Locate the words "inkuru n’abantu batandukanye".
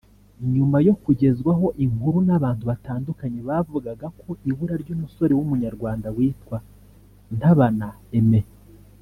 1.85-3.39